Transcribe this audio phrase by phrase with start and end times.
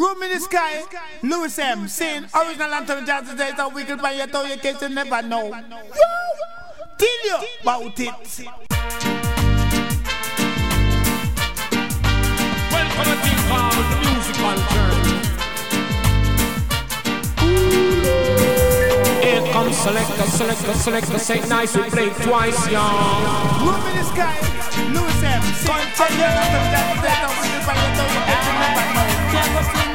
[0.00, 0.82] Room in the sky,
[1.22, 1.86] Louis M.
[1.86, 5.20] Saying original anthem jazz today, so we can buy your toy, in case you never
[5.20, 5.50] know.
[6.96, 8.08] Tell you about it.
[12.72, 15.20] Welcome to thing called the musical journey.
[19.20, 23.66] Here comes selector, selector, selector, say nice, we play twice, y'all.
[23.66, 24.40] Room in the sky,
[24.96, 25.42] Louis M.
[25.60, 28.80] Saying original anthem jazz today, so we can buy your toy, in case you never
[28.94, 29.89] know.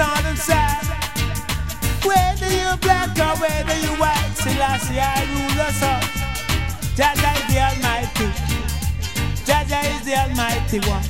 [0.00, 2.04] East, west, north, and south.
[2.04, 6.00] Whether you black or whether you white, Selassie, I rule us all.
[6.96, 8.28] Jah Jah is the Almighty.
[9.44, 11.04] Jah Jah is the Almighty One.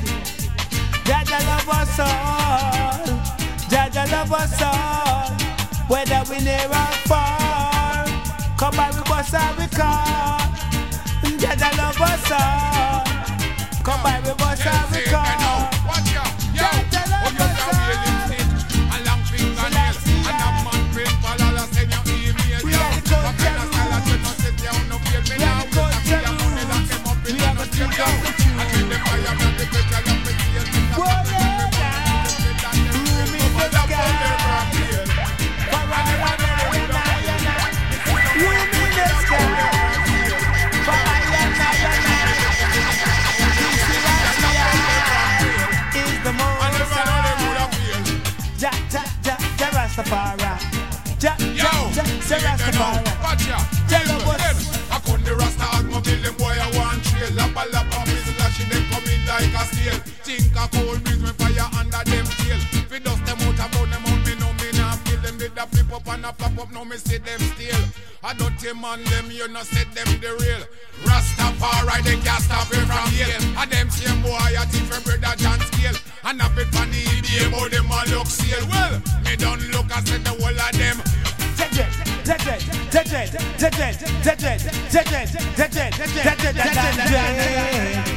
[1.04, 3.06] Jah Jah love us all.
[3.70, 5.30] Jah Jah love us all.
[5.88, 8.06] Whether we near or far.
[8.58, 10.38] Come by we bust and we call.
[11.38, 13.04] Jah Jah love us all.
[13.84, 15.70] Come by we bust and we call.
[15.86, 16.62] Watch out, yo.
[16.62, 18.09] Jah Jah love us all.
[50.10, 50.42] Rastafari.
[51.22, 53.04] Ja, Yo, ja, ja, ja, Rastafari.
[53.22, 53.58] watch ya.
[53.88, 54.40] Tell them what's-
[54.90, 57.30] I couldn't the Rasta automobile, them boy I want trail.
[57.34, 59.98] Lapa lapa, me slashing them coming like a steel.
[60.24, 62.58] Think a cold breeze, me fire under them tail.
[62.90, 65.38] We dust them out, about them out, me know me nah feel them.
[65.38, 67.84] Did a flip up and a flop up, now me see them still.
[68.24, 70.62] I don't dirty man, them you know said them the real.
[71.06, 73.38] Rastafari, they can't stop it from here.
[73.58, 75.96] And them same boy, I teach from brother John Scale.
[76.22, 78.67] And up it funny, the but them all look seal.
[78.69, 81.00] Well, me don't look, I said the whole of them.
[88.02, 88.09] Come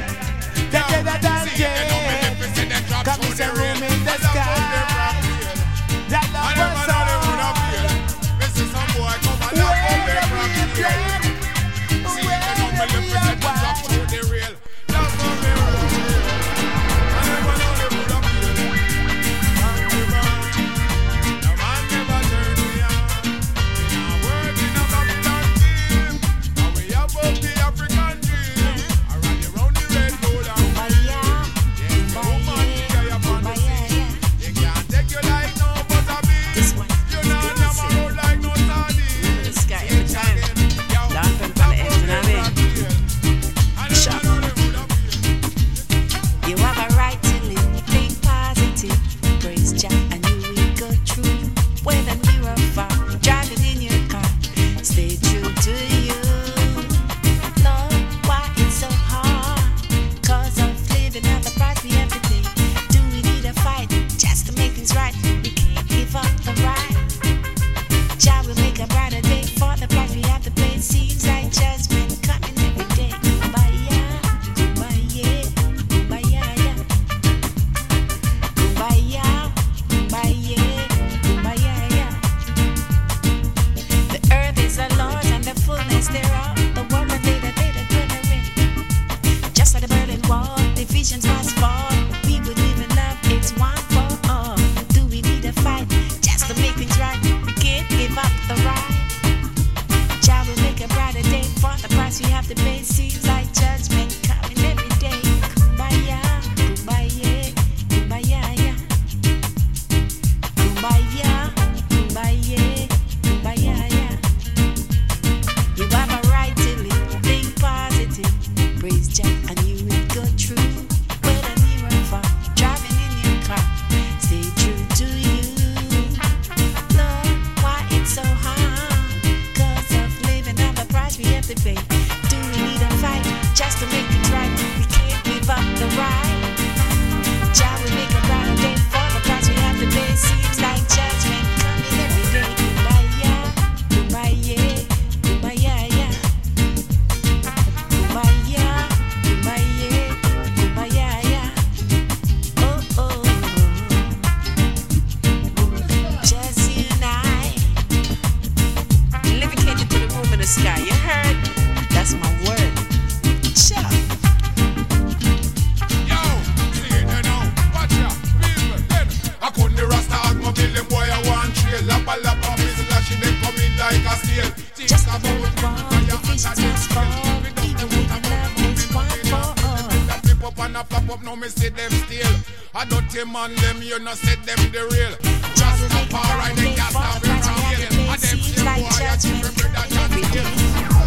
[183.94, 185.14] you know, said them the real.
[185.54, 187.62] Jah will make a Rastafari, brighter they day can't stop the it price from we
[187.62, 187.90] have here.
[187.90, 188.10] to pay.
[188.10, 190.98] And them Seems like boy, I teach judgment from brother coming John every Scale.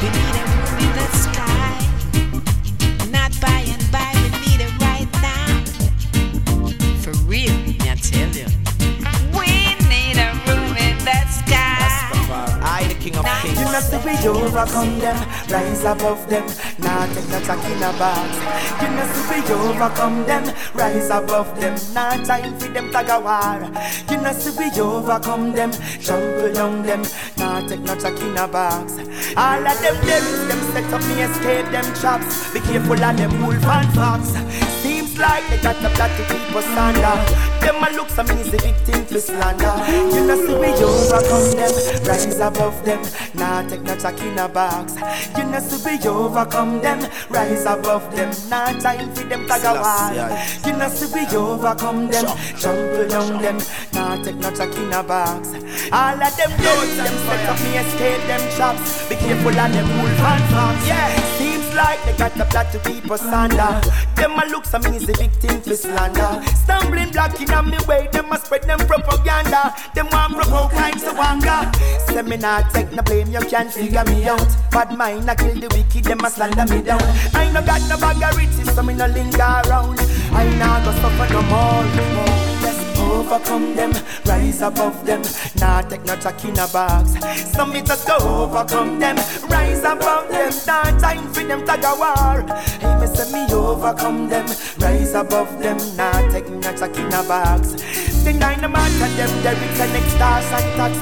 [0.00, 1.76] We need a room in the sky.
[3.12, 5.60] Not by and by, we need it right now.
[7.04, 8.48] For real, me I tell you.
[9.36, 11.84] We need a room in the sky.
[12.64, 13.60] I, the king of kings.
[13.60, 15.18] You know, see we overcome them,
[15.50, 16.45] rise above them,
[20.76, 23.60] rise above them, not time for them tag a war.
[24.10, 27.02] You know, see we overcome them, trample down them,
[27.38, 28.92] not take no tack in a box.
[29.36, 32.52] All of them devils, them set up me escape them traps.
[32.52, 34.28] Be careful of them wolf and fox.
[34.82, 37.55] Seems like they got the plot to keep us under.
[37.66, 39.74] Them a look some easy victim to slander.
[40.14, 41.74] You know, see we overcome them,
[42.06, 43.02] rise above them,
[43.34, 44.94] not take no tack in a box.
[45.36, 49.72] You know, see we overcome them, rise above them, not time for them tag a
[49.82, 50.14] war.
[50.64, 53.58] You know, see we overcome them, trample down them,
[53.92, 55.48] not take no tack in a box.
[55.90, 59.08] All of them devils, them set up me escape them traps.
[59.08, 60.86] Be careful of them wolf and fox.
[60.86, 63.80] Yeah, seems like they got the plot to keep us under.
[64.16, 66.42] Them a look some easy victim to slander.
[66.56, 69.74] Stumbling block in on me way, them a spread them propaganda.
[69.94, 71.70] Them want provoke kinds of anger.
[72.08, 74.48] Say me not take no blame, you can't figure me out.
[74.70, 77.02] Bad mind, I kill the wicked, them a slander me down.
[77.34, 80.00] I no got no bag of riches, so me no linger around.
[80.32, 81.84] I nah go suffer no more.
[81.96, 82.35] Yes,
[83.16, 83.92] overcome them,
[84.24, 85.22] rise above them.
[85.56, 87.14] Nah, take no jack in a box.
[87.52, 89.16] Some me just go overcome them,
[89.48, 90.52] rise above them.
[90.66, 92.44] Nah, time for them tag a war.
[92.80, 94.46] Hey, me say me overcome them,
[94.78, 95.78] rise above them.
[95.96, 97.72] Nah, take no jack in a box.
[98.24, 100.92] The dynamite and them derricks and stars and tax.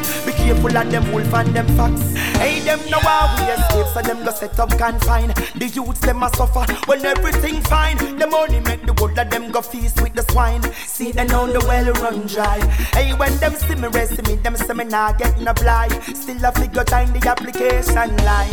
[0.44, 2.00] Careful of them wolf and them fox.
[2.36, 5.28] Hey, them know how we escape, so them go set up confine.
[5.56, 7.96] The youths them a suffer when everything fine.
[8.18, 10.62] The money make the world of them go feast with the swine.
[10.86, 12.60] See them on the well run dry.
[12.92, 15.94] Hey, when them see me rest me, them say me nah get no blind.
[16.14, 18.52] Still a figure time the application line.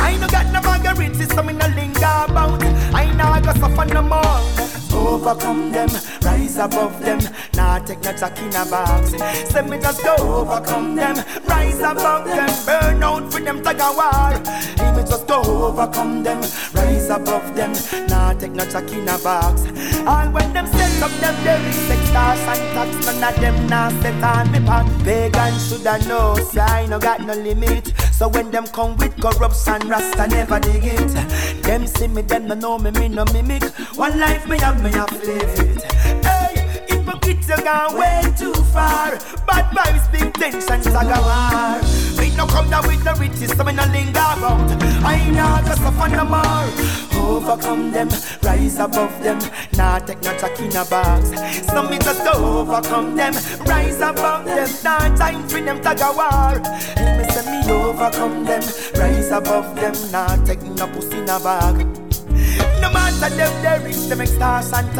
[0.00, 2.62] I no got no margaritas, so me no linger about.
[2.94, 4.81] I know I go suffer no more.
[5.02, 5.88] Overcome them,
[6.22, 7.18] rise above them.
[7.54, 9.10] Nah, take no jack in a box.
[9.50, 11.16] Say me just go overcome them,
[11.46, 12.50] rise above them.
[12.64, 14.32] Burn out for them, tag a war.
[14.78, 16.40] Hey, me just go overcome them,
[16.74, 17.72] rise above them.
[18.08, 19.62] Nah, take no jack in a box.
[20.06, 23.06] All when them set up them, there is sex stars and tax.
[23.06, 25.04] None of them nah set on me path.
[25.04, 27.92] Pagan shoulda know, say I no got no limit.
[28.22, 31.62] So when them come with corruption, Rasta never dig it.
[31.64, 33.64] Them see me, them no know me, me no mimic.
[33.96, 36.11] One life me have, me have live it.
[37.32, 39.10] Hypocrites you gone way too far.
[39.46, 41.80] Bad vibes, big tension, saga war.
[42.20, 44.70] Me no come down with the riches, so me no linger about.
[45.04, 46.68] I know just suffer no more.
[47.22, 48.08] Overcome them,
[48.42, 49.38] rise above them.
[49.76, 51.30] Nah, take no jack in a box.
[51.68, 53.34] So me just go overcome them,
[53.66, 54.68] rise above them.
[54.84, 56.60] Nah, time for them tag a war.
[56.96, 58.62] And me say me overcome them,
[58.96, 59.94] rise above them.
[60.10, 61.86] Nah, take no pussy in a bag.
[62.80, 64.94] No matter them, they reach them stars and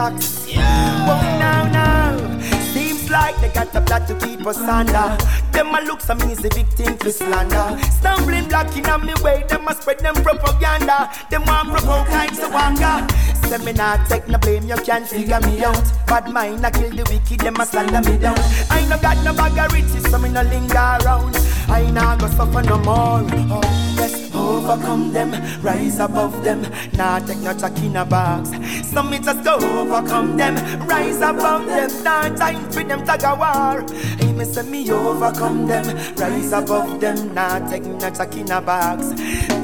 [0.57, 2.41] But now, now,
[2.73, 5.17] seems like they got a plot to keep us under.
[5.53, 7.79] Them a look some easy victim to slander.
[7.91, 11.11] Stumbling block in on me way, them a spread them propaganda.
[11.31, 13.07] Them want provoke kinds of anger.
[13.49, 15.85] Say me not take no blame, you can't figure me out.
[16.07, 18.39] Bad mind, I kill the wicked, them a slander me down.
[18.71, 21.37] I no got no bag of riches, so me no linger around.
[21.69, 23.23] I nah go suffer no more.
[23.51, 23.92] Oh,
[24.35, 25.31] overcome them,
[25.63, 26.63] rise above them.
[26.97, 28.51] Nah, take no jack in a box.
[28.91, 30.55] So me just go overcome them,
[30.87, 31.91] rise above them.
[32.03, 33.85] Nah, time for them tag a war.
[34.19, 35.85] Hey, me say me overcome them,
[36.17, 37.35] rise above them.
[37.35, 39.11] Nah, take no jack in a box.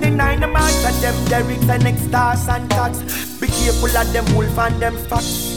[0.00, 3.38] Deny the march and them derricks and and tax.
[3.40, 5.48] Be careful of them wolf and them fox.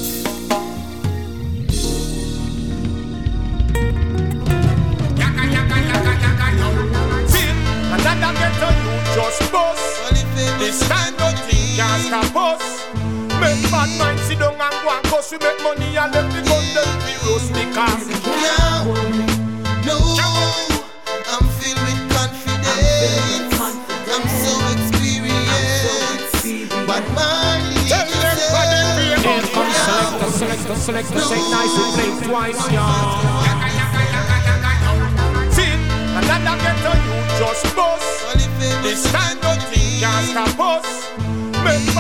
[13.82, 15.32] Bad mind sit down and go and cuss.
[15.32, 18.08] We make money and let the gun them be roast because
[18.46, 18.86] Now,
[19.86, 19.98] no,
[21.34, 23.58] I'm filled with confidence.
[23.58, 26.44] I'm so experienced.
[26.86, 27.60] But man,
[27.90, 33.22] tell everybody be Here comes selector, selector, selector, say nice, we play twice, y'all.
[35.56, 35.74] See,
[36.20, 38.08] another ghetto you just bust.
[38.84, 41.31] This time don't think can't stop us.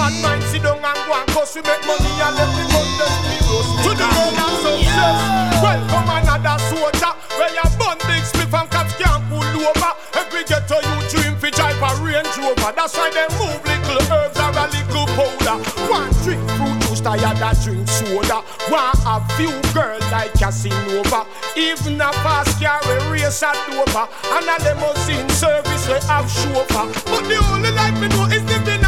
[0.02, 1.54] Bad mind sit down and go and cuss.
[1.54, 3.70] We make money and let the gun them be roast.
[3.86, 5.62] To the road of success.
[5.62, 7.14] Welcome another soldier.
[7.38, 9.94] Where you bun big spliff and cops can't pull over.
[10.18, 12.74] Every ghetto you dream fi drive a Range Rover.
[12.74, 15.62] That's why they move little herbs or a little powder.
[15.86, 18.42] One drink fruit juice, tired of drink soda.
[18.74, 21.30] One a few girls like Casanova.
[21.54, 24.10] Even a fast carry race at Dover.
[24.34, 26.90] And a limousine service we have chauffeur.
[27.06, 28.81] But the only life me know is living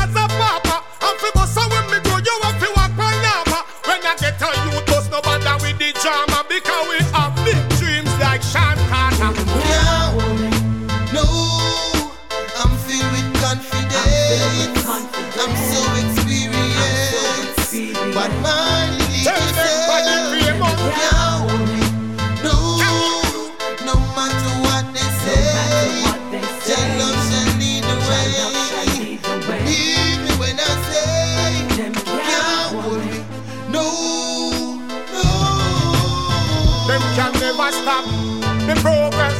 [38.67, 39.37] the progress,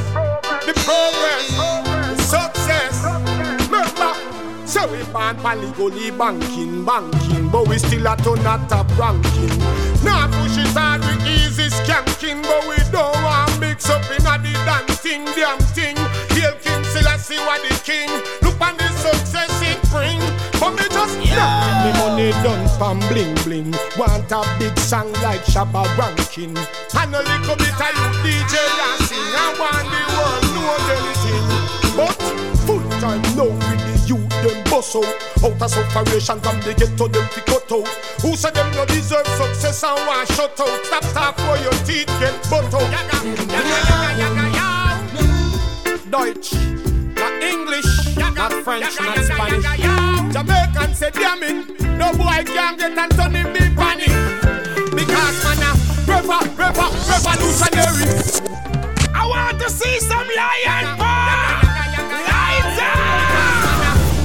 [0.66, 1.48] the progress,
[2.18, 3.04] the success.
[3.66, 4.14] Remember,
[4.68, 9.58] so we ban polygoly banking, banking, but we still a ton at top ranking.
[10.04, 14.38] Now push it hard with easy skanking, but we don't want mix up in a
[14.44, 15.96] the damn thing, damn thing.
[16.36, 18.10] Hail King Selassie, what the king.
[18.42, 20.20] Look on the success it bring,
[20.60, 20.93] but me.
[21.84, 23.76] Me money done from bling bling.
[23.98, 26.56] Want a big song like Shabba Rankin.
[26.96, 29.20] And a little bit of you DJ and sing.
[29.20, 31.44] I want the world know everything.
[32.00, 32.16] But
[32.64, 35.12] full time now with the youth them bust out.
[35.44, 37.88] Out of separation from the ghetto them fi cut out.
[38.22, 40.86] Who said them no deserve success and want shut out?
[40.86, 42.88] Stop talk for your teeth get butt out.
[42.96, 46.10] Yaga, yaga, yaga, yaga, yaga.
[46.10, 46.54] Deutsch,
[47.20, 50.13] not English, not French, not Spanish.
[50.34, 54.10] Jamaican say damn it, no boy can get and turn him be panic.
[54.90, 55.78] Because man a
[56.10, 58.10] revo, revo, revolutionary.
[59.14, 61.54] I want to see some lion out.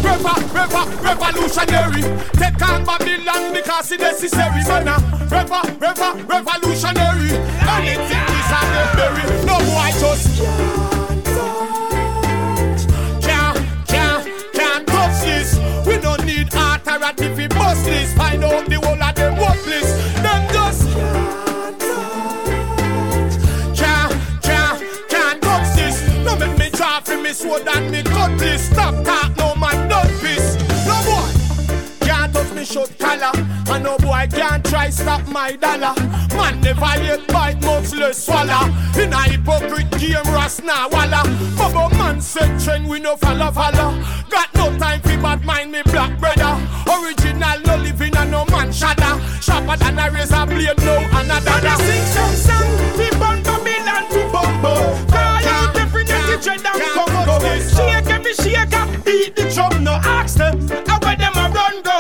[0.00, 2.02] Revo, revo, revolutionary.
[2.40, 4.64] Take on Babylon because it's necessary.
[4.64, 4.86] Man
[5.28, 7.36] revo, revo, revolutionary.
[7.68, 8.64] Anything is a.
[9.44, 10.88] No boy just can't,
[17.10, 18.12] authority if we bust this.
[18.14, 19.92] Find out the whole of them worthless.
[20.22, 20.88] Them just
[23.76, 26.24] can't, can't, can't touch this.
[26.24, 28.70] No make me draw for me sword and me cutlass.
[28.70, 30.56] Stop talk, no man done piss.
[30.86, 33.32] No boy can't touch me short collar.
[33.70, 35.94] And no boy can't try stop my dollar.
[36.36, 38.66] Man never yet bite, much less swallow.
[38.98, 41.22] In a hypocrite game, ras now walla.
[41.56, 44.02] Bubble man said trend, we no follow follow.
[44.30, 46.17] Got no time for bad mind, me black
[49.68, 51.50] Sharper than a razor blade, no another.
[51.50, 54.75] And I sing some song, we burn Babylon to bumbo.
[55.12, 57.38] Call out every nigga dread and Congo.
[57.76, 60.66] Shake every shake up, beat the drum, no ask them.
[60.87, 61.98] How where them a run go?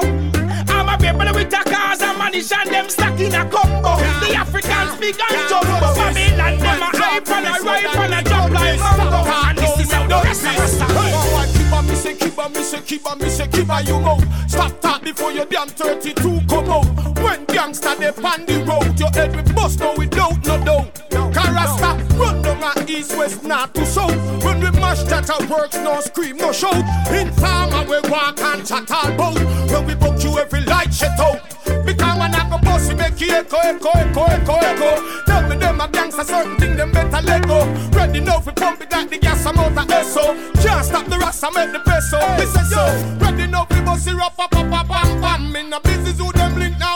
[0.72, 3.96] I'm a people with a cars and money and them stuck in a combo.
[4.24, 5.92] The Africans big and jumbo.
[5.92, 9.28] Babylon them a hype and a ripe and a jump like mambo.
[9.28, 11.46] And this is how the rest of us are.
[11.52, 14.50] Keep on me say, keep on me say, keep on me say, on you mouth.
[14.50, 17.17] Stop talk before your damn 32 come out.
[17.58, 20.94] Gangsta they pan the road, your head we bust no without no doubt.
[21.34, 24.14] Carasta run down a east, west, north to south.
[24.44, 26.76] When we mash that our works, no scream, no shout.
[27.10, 29.42] In farmer we walk and chat all bout.
[29.72, 31.42] When we book you every light shut out.
[31.84, 35.24] Because when I go bossy make it echo, echo, echo, echo, echo.
[35.26, 37.66] Tell me them a gangsta certain thing them better let go.
[37.90, 40.22] Ready now for pump it like the gas I'm out of SO.
[40.62, 42.18] Can't stop the rasta make the peso.
[42.38, 42.86] Listen so.
[43.18, 45.56] Ready now for bossy up, up, up, up, bam, bam.
[45.56, 46.20] In the business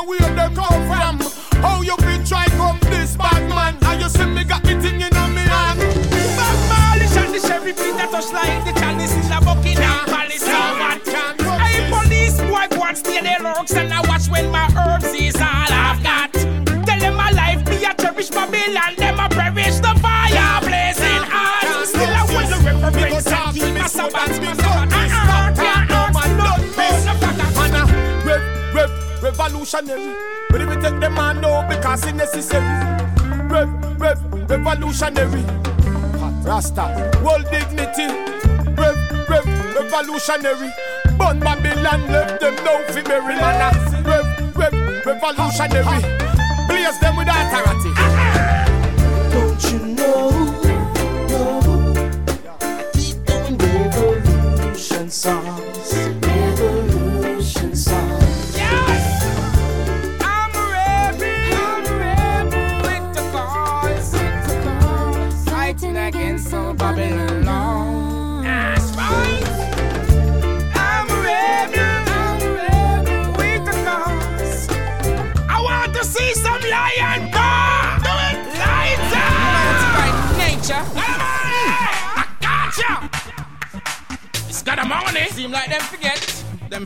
[0.02, 1.20] them link now where them come from.
[1.62, 3.76] How you been try come this bad man?
[3.82, 5.80] How you see me got the thing in me hand?
[6.36, 10.44] Bob Marley shot the sheriff in a touch like the chalice in a Buckingham Palace.
[11.62, 15.01] Hey, police boy, go and stay there, lurks and I watch when my herbs
[29.72, 30.14] revolutionary.
[30.50, 32.64] But if we take them man now because it's necessary.
[33.48, 35.42] Rev, rev, revolutionary.
[36.44, 38.06] Rasta, world dignity.
[38.74, 38.96] Rev,
[39.28, 40.70] rev, revolutionary.
[41.16, 43.74] Burn Babylon, left them for Mary man.
[44.04, 46.02] Rev, rev, revolutionary.
[46.68, 48.21] Blaze them with authority.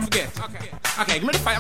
[0.01, 0.29] Forget.
[0.41, 0.71] Okay.
[1.01, 1.59] Okay, give me the fire.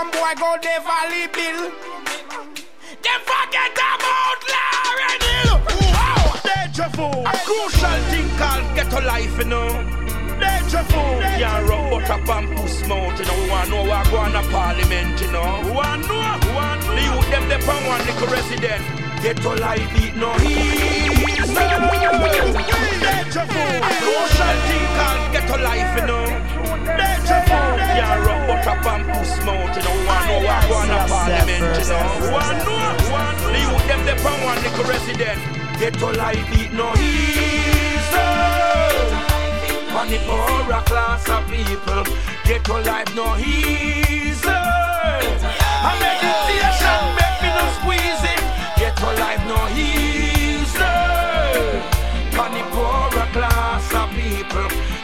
[0.00, 1.68] Some boy go Beverly Bill.
[3.04, 5.60] Them forget about Lauryn Hill.
[5.92, 6.40] Wow.
[6.42, 7.04] Deja vu.
[7.04, 9.68] A crucial thing called ghetto life, you know.
[10.40, 11.02] Deja vu.
[11.20, 13.42] Can't rub butter pan puss mouth, you know.
[13.42, 15.60] We want know what go on a parliament, you know.
[15.66, 16.38] We want know.
[16.44, 16.94] We want know.
[16.96, 19.09] The youth them dey from one little resident.
[19.22, 21.52] Ghetto life beat no easy.
[21.52, 21.76] A
[24.00, 26.24] crucial thing called ghetto life, you know.
[26.24, 27.60] Vu.
[28.00, 28.76] Can't rub butter
[29.12, 29.94] puss mouth, you know.
[30.06, 32.32] Want know go on a parliament, you know.
[32.32, 33.12] Want know.
[33.12, 33.52] Want know.
[33.52, 35.38] The youth them from one little resident.
[35.78, 38.24] Ghetto life beat no easy.
[40.00, 42.04] On the poorer class of people,
[42.46, 44.79] ghetto life no easy.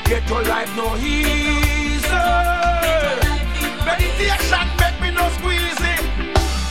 [0.06, 2.08] People, ghetto life no easy.
[3.84, 6.00] Meditation make me no squeeze it.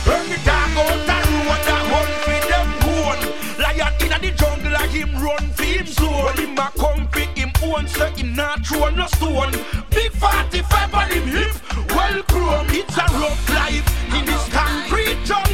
[0.06, 3.22] Every dog out the road, a hunt for them bone.
[3.58, 6.24] Lion inna the jungle, a him run for him zone.
[6.24, 9.52] When him a come for him own, so him not throw no stone.
[9.90, 11.54] Big 45 on him hip,
[11.90, 12.66] well grown.
[12.70, 15.45] It's a rough life in this concrete jungle.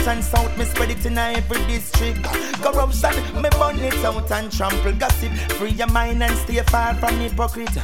[0.00, 2.22] North and south, me spread it in every district.
[2.62, 5.32] Corruption, me burn it out and trample gossip.
[5.58, 7.76] Free your mind and stay far from hypocrite.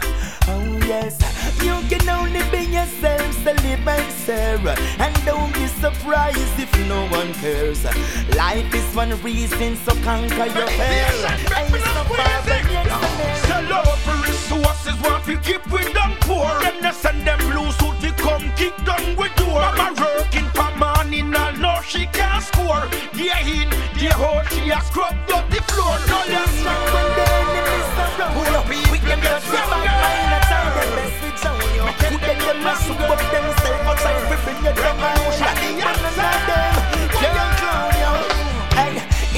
[0.48, 1.18] Oh yes,
[1.62, 4.66] you can only be yourself, so live and serve.
[4.98, 7.84] And don't be surprised if no one cares.
[8.34, 11.26] Life is one reason, so conquer your hell.
[11.26, 11.70] And
[12.16, 13.34] far from yesterday.
[13.46, 16.48] Sell out for resources, want to keep with them poor.
[16.80, 17.35] They send them
[24.70, 25.94] a scrub up the floor.
[26.08, 26.54] No less
[26.92, 31.56] When the enemies surround you, we can survive and not try their best up
[34.26, 36.74] to bring you down the none of them
[37.14, 38.16] can't drown you.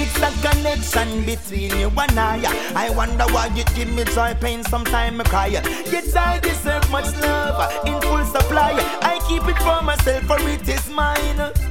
[0.01, 2.41] It's a connection between you and I.
[2.75, 5.47] I wonder why you give me joy, pain, sometime I cry.
[5.49, 8.73] Yet I deserve much love in full supply.
[9.03, 11.68] I keep it for myself, for it is mine.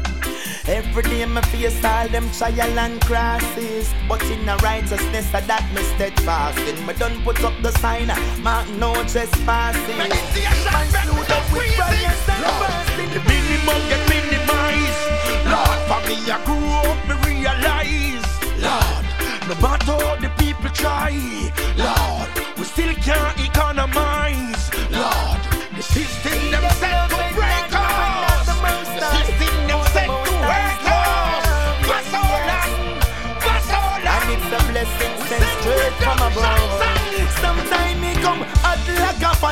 [0.68, 3.94] Every day me face all them trial and crosses.
[4.10, 6.60] But in the righteousness of that me steadfast.
[6.60, 8.08] In me done put up the sign
[8.44, 10.12] Mark no trespassing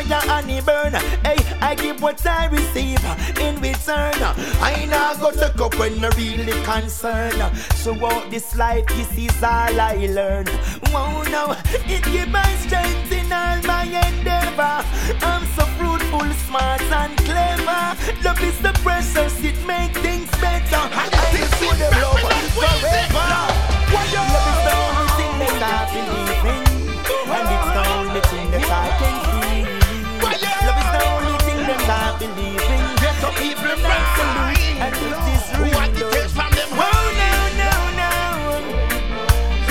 [0.03, 0.93] fire and it burn.
[1.23, 3.03] Hey, I give what I receive
[3.39, 4.19] in return.
[4.61, 7.41] I now go to up when me really concerned
[7.81, 10.45] Throughout this life, this is all I learn.
[10.91, 11.57] Wow, now,
[11.93, 14.77] it give my strength in all my endeavor.
[15.29, 17.83] I'm so fruitful, smart and clever.
[18.23, 20.83] Love is the precious, it make things better.
[20.91, 21.07] I
[21.59, 22.19] feel the love
[22.57, 23.27] forever.
[23.95, 26.24] Love is the only thing that I believe
[31.65, 35.45] only thing that I believe in Get up, people And I salute, and it is
[35.59, 36.83] real What it takes from them Oh
[37.21, 38.11] no, no, no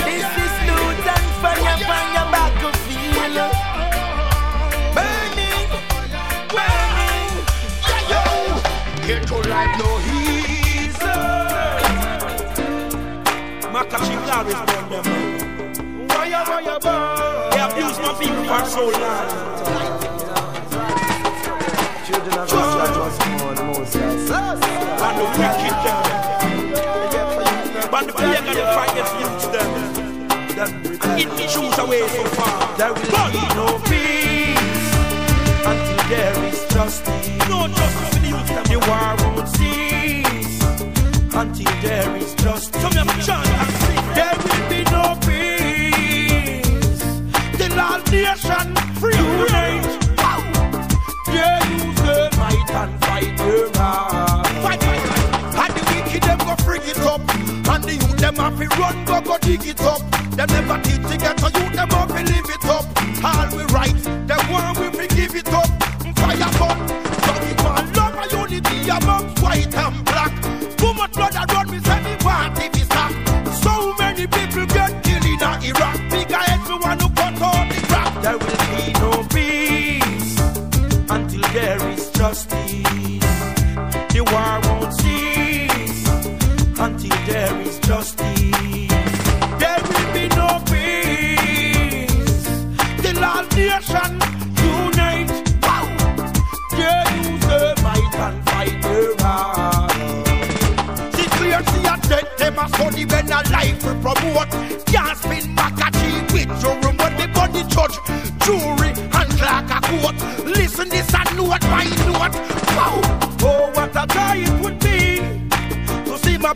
[0.03, 2.27] This is loot and fire, fire
[2.87, 3.49] feel
[4.95, 5.71] Burning,
[6.51, 7.35] burning
[9.07, 11.15] Get your life no easy.
[13.71, 15.05] Makashi Claris burn them.
[16.09, 17.51] Why, why, why?
[17.53, 20.04] They abuse my people for so long.
[22.05, 24.31] Children of Israel was born Moses.
[24.31, 26.01] And the wicked them.
[27.91, 29.71] But the plague of the finest youth them.
[30.57, 30.71] That
[31.19, 32.57] it choose away so far.
[32.77, 34.89] There will be no peace
[35.65, 36.03] until
[36.75, 37.27] justice.
[37.49, 38.49] No justice for the youth.
[38.69, 40.61] The war won't cease
[41.35, 42.84] until there is justice.
[58.53, 60.01] To run go go dig it up.
[60.37, 61.54] Them never teach to get to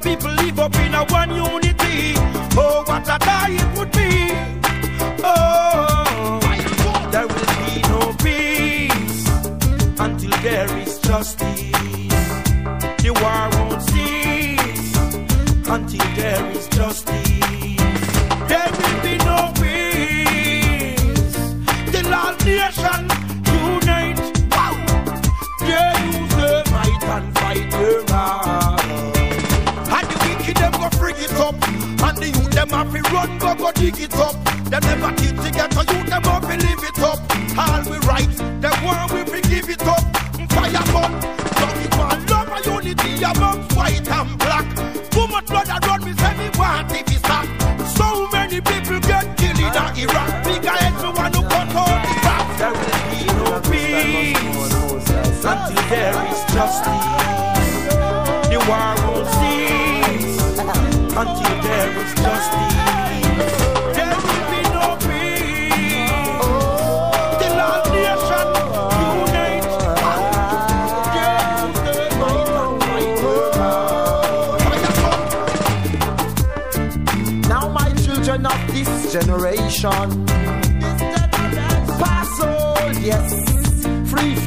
[0.02, 2.14] people live up in a one unity.
[2.56, 4.47] Oh, what a joy it would be.
[31.20, 34.34] It up, and the youth them have to run go go dig it up.
[34.70, 37.18] Them never teach to get to youth them have to live it up.
[37.58, 38.30] All we right,
[38.62, 40.04] them want we fi give it up.
[40.52, 41.12] Fire burn,
[41.60, 44.66] love it man, love and unity amongst white and black.
[45.10, 47.46] Too much blood that run me say me want it is stop.
[47.96, 50.44] So many people get killed in Iraq.
[50.44, 52.46] Bigger everyone who cut out the crack.
[52.58, 57.06] There will be no peace until there is justice.
[58.50, 58.97] The war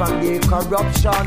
[0.05, 1.25] from the corruption.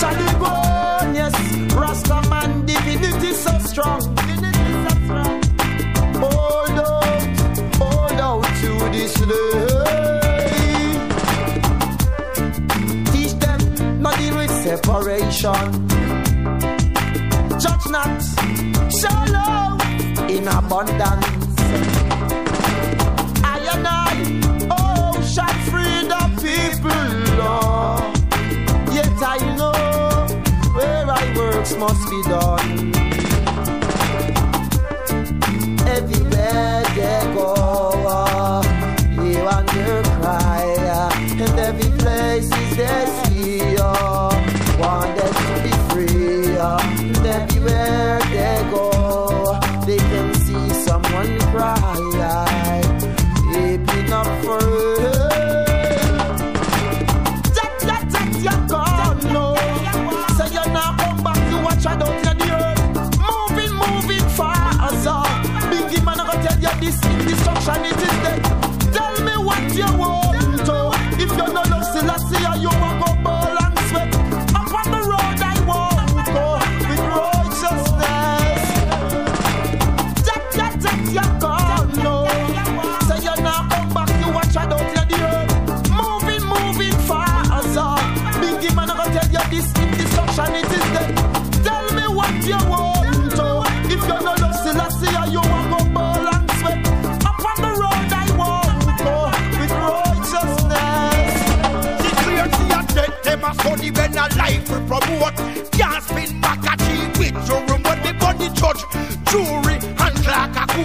[0.00, 1.34] Charlie Bone, yes,
[1.72, 4.00] Rasta man divinity so strong.
[6.18, 7.38] Hold out,
[7.78, 9.66] hold out to this day.
[13.12, 15.68] Teach them not deal with separation.
[17.62, 18.20] Judge not,
[18.90, 19.80] show love
[20.28, 21.37] in abundance.
[31.68, 32.94] Works must be done.
[35.86, 38.62] Everywhere they go,
[39.22, 40.64] you and your cry,
[41.30, 44.30] and every place is they see, uh,
[44.78, 46.56] want them to be free.
[46.56, 48.07] And everywhere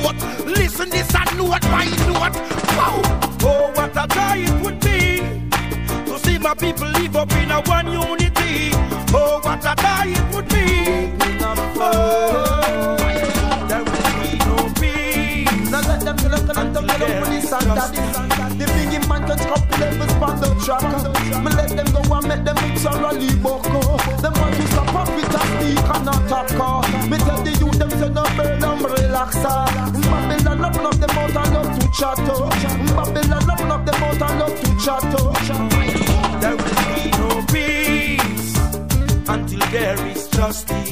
[0.01, 0.21] quote.
[0.45, 2.35] Listen this and note by note.
[2.77, 3.01] Wow.
[3.45, 5.19] Oh, what a joy it would be
[6.05, 8.71] to see my people live up in a one unity.
[9.13, 11.11] Oh, what a joy it would be.
[11.75, 12.95] Oh,
[13.67, 15.69] there will be no peace.
[15.69, 17.91] Now let them look at them, look this and that.
[18.57, 20.85] The biggie man can stop levels on the track.
[21.43, 23.63] Me let them go and make them mix a rally buck.
[24.21, 26.72] Them want to stop profit and speak and not talk
[29.33, 30.01] boxer.
[30.01, 32.33] Babylon open up the mouth and love to chatto.
[32.35, 32.49] Oh.
[32.95, 35.33] Babylon open up the mouth and love to chatto.
[35.33, 35.69] Oh.
[36.41, 38.57] There will be no peace
[39.27, 40.82] until there is justice.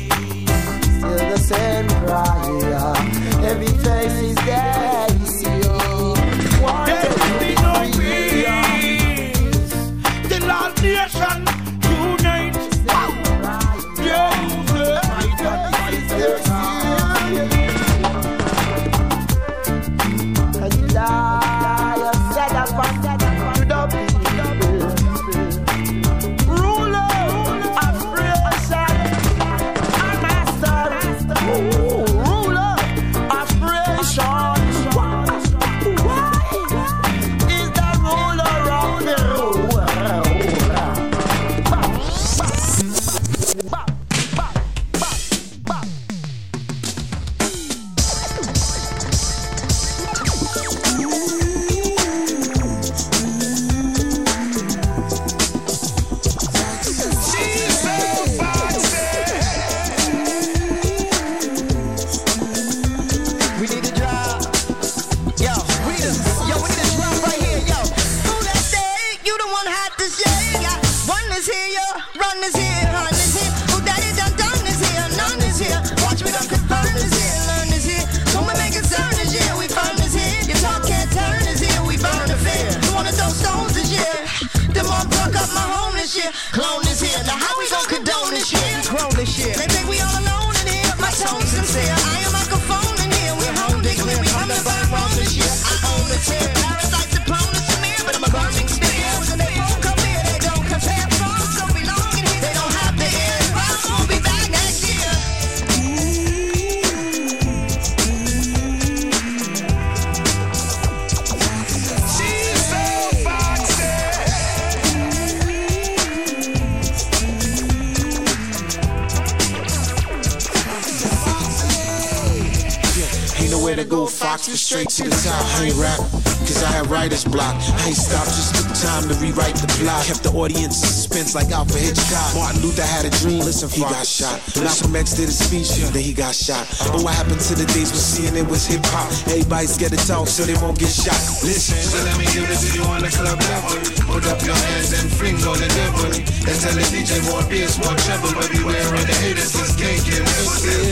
[124.37, 125.45] Go, but straight to the top.
[125.59, 127.55] I ain't rap, cause I had writer's block.
[127.55, 130.05] I ain't stopped, just took time to rewrite the plot.
[130.05, 132.35] Kept the audience in suspense like Alfred Hitchcock.
[132.35, 134.39] Martin Luther had a dream, listen, he got shot.
[134.55, 136.67] Malcolm X did a speech, then he got shot.
[136.87, 139.11] But what happened to the days when CNN was hip hop?
[139.27, 141.19] Everybody's scared to talk, so they won't get shot.
[141.43, 143.75] Listen, So let me give this to you on the club level.
[144.07, 146.11] Put up your hands and fling on the devil.
[146.11, 148.31] And tell the DJ more bass, more treble.
[148.35, 150.23] But beware of the haters, this can't get.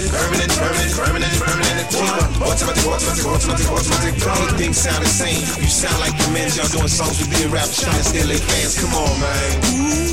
[0.10, 1.88] Permanent, permanent, permanent, permanent.
[2.40, 4.14] Automatic, automatic, automatic, automatic.
[4.20, 5.42] Everything sound the same.
[5.62, 8.80] You sound like your men, y'all doing songs with being rappers trying to stimulate fans.
[8.80, 10.09] Come on, man.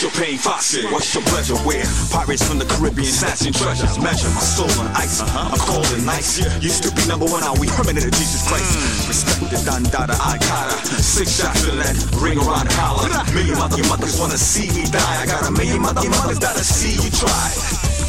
[0.00, 0.38] What's your pain?
[0.38, 1.56] Foxy, what's your pleasure?
[1.68, 5.20] Where pirates from the Caribbean snatching treasures, measure my soul on ice.
[5.20, 6.40] I'm cold and nice.
[6.62, 9.08] Used to be number one, now we permanent at Jesus Christ.
[9.08, 13.12] Respect the Dandada, I gotta six shots to that ring around the collar.
[13.34, 15.20] Million mother mothers wanna see me die.
[15.20, 17.99] I got a million mother mothers that'll see you try.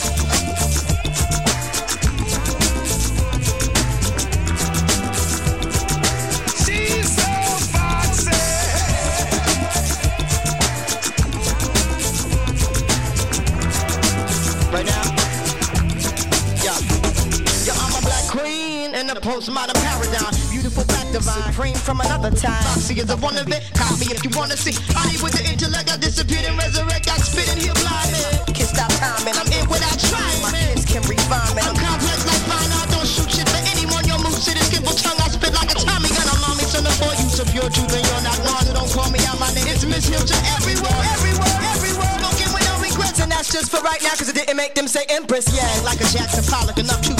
[19.22, 20.34] Postmodern paradigm.
[20.50, 22.62] Beautiful black divine, supreme from another time.
[22.74, 23.62] Foxy is a one of it.
[24.02, 24.74] Me if you wanna see.
[24.98, 27.06] I with the intellect, I disappeared and resurrect.
[27.06, 28.34] I spit in here blind, man.
[28.50, 31.70] Can't stop time, and I'm in without trying, My kids can refine, man.
[31.70, 32.90] I'm complex like fine art.
[32.90, 34.02] Don't shoot shit for anyone.
[34.10, 35.22] Your move shit is skillful tongue.
[35.22, 36.26] I spit like a Tommy gun.
[36.26, 38.66] Allow me to the for use of pure truth, and you're not wrong.
[38.74, 39.38] Don't call me out.
[39.38, 40.42] My name is Miss Hilton.
[40.58, 42.16] Everywhere, everywhere, everywhere.
[42.26, 44.90] Don't with no regrets, and that's just for right now, cause it didn't make them
[44.90, 45.46] say Empress.
[45.54, 47.14] Yeah, like a Jackson Pollock, enough to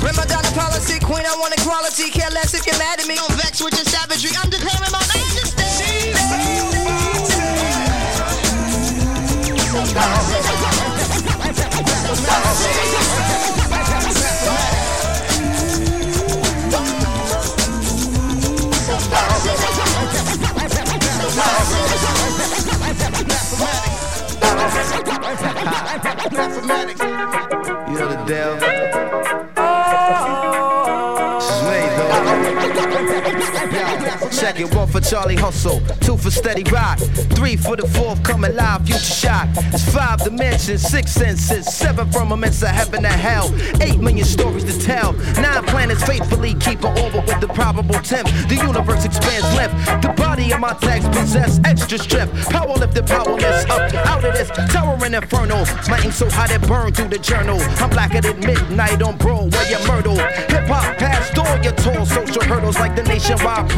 [0.00, 0.16] no apology.
[0.16, 2.10] Ramadan policy, queen, I want equality.
[2.10, 3.16] Care less if you're mad at me.
[3.16, 4.30] Don't vex with your savagery.
[4.42, 5.64] I'm declaring my majesty.
[27.88, 28.77] You know the deal.
[34.48, 34.74] It.
[34.74, 36.98] One for Charlie Hustle, two for Steady Rock,
[37.36, 39.46] three for the fourth coming live, future shock.
[39.74, 44.80] It's five dimensions, six senses, seven firmaments of heaven and hell, eight million stories to
[44.80, 45.12] tell.
[45.42, 48.26] Nine planets faithfully keep an orbit with the probable temp.
[48.48, 49.74] The universe expands length.
[50.00, 52.48] The body of my text possess extra strength.
[52.48, 55.64] Power lifted, powerless, up out of this towering inferno.
[55.90, 57.60] My ink so hot it burned through the journal.
[57.82, 60.16] I'm blacker than midnight on Broadway and Myrtle.
[60.16, 63.68] Hip hop past all your tall social hurdles like the nationwide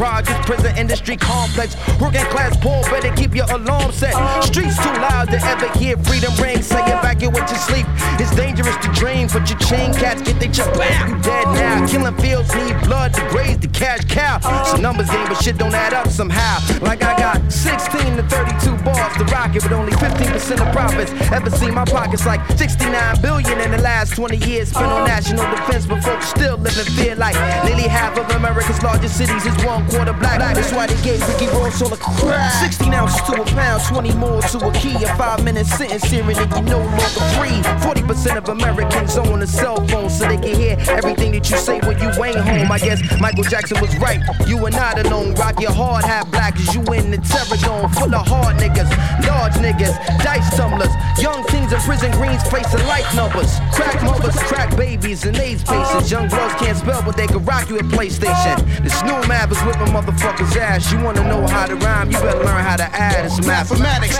[0.61, 1.75] prison industry complex.
[1.99, 4.13] Working class poor, better keep your alarm set.
[4.43, 6.61] Streets too loud to ever hear freedom ring.
[6.61, 7.85] Say evacuate your sleep.
[8.19, 11.09] It's dangerous to dream, but your chain cats get they chop back.
[11.09, 11.40] You dead
[11.75, 11.87] now.
[11.87, 14.39] Killing fields need blood to graze the cash cow.
[14.65, 16.59] So numbers game, but shit don't add up somehow.
[16.81, 21.11] Like I got 16 to 32 bars to rock it, but only 15% of profits.
[21.31, 25.43] Ever seen my pockets like 69 billion in the last 20 years spent on national
[25.51, 29.65] defense, but folks still live in fear like nearly half of America's largest cities is
[29.65, 30.39] one quarter black.
[30.39, 32.51] That's why they gave Ricky Ross all a crack.
[32.61, 34.95] 16 ounces to a pound, 20 more to a key.
[35.03, 37.61] A five minute sentence hearing it, you no longer free.
[37.81, 41.79] 40% of Americans own a cell phone so they can hear everything that you say
[41.81, 42.71] when you ain't home.
[42.71, 44.19] I guess Michael Jackson was right.
[44.47, 45.35] You are not alone.
[45.35, 47.89] Rock your hard hat black as you in the terror zone.
[47.93, 48.89] Full of hard niggas,
[49.27, 49.93] large niggas,
[50.23, 50.89] dice tumblers.
[51.21, 53.59] Young teens in prison greens facing life numbers.
[53.73, 56.09] Crack mothers, crack babies, and AIDS patients.
[56.09, 58.57] Young girls can't spell, but they can rock you at PlayStation.
[58.83, 60.91] This new map is whipping motherfuckers' ass.
[60.91, 62.11] You wanna know how to rhyme?
[62.11, 63.25] You better learn how to add.
[63.25, 64.17] It's mathematics.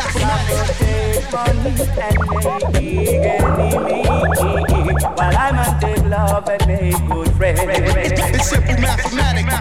[5.01, 7.59] While I'm on take love and make good friends.
[7.63, 9.53] It's simple mathematics.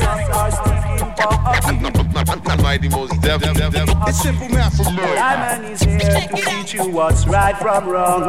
[0.00, 2.03] Some are speaking for
[2.62, 3.88] Mighty Mos Def, deaf, deaf.
[4.08, 5.14] It's simple math mathematics.
[5.14, 8.22] Diamond is here to teach you what's right from wrong.